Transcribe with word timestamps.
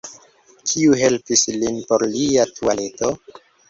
Kiu 0.71 0.95
helpis 1.03 1.45
lin 1.59 1.79
por 1.93 2.09
lia 2.19 2.51
tualeto? 2.59 3.17